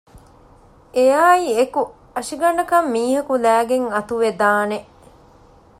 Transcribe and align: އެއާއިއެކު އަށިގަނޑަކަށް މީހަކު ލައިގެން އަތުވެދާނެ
އެއާއިއެކު 0.95 1.81
އަށިގަނޑަކަށް 2.15 2.89
މީހަކު 2.93 3.33
ލައިގެން 3.45 3.87
އަތުވެދާނެ 3.95 4.77